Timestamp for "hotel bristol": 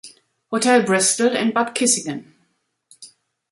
0.49-1.35